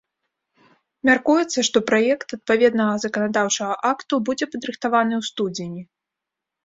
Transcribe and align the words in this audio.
Мяркуецца, 1.09 1.59
што 1.67 1.77
праект 1.91 2.27
адпаведнага 2.37 2.93
заканадаўчага 3.05 3.73
акту 3.93 4.13
будзе 4.31 4.45
падрыхтаваны 4.55 5.13
ў 5.23 5.33
студзені. 5.33 5.81